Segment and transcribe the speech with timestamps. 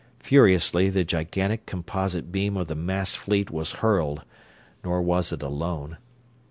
[0.17, 4.23] Furiously the gigantic composite beam of the massed fleet was hurled,
[4.83, 5.99] nor was it alone.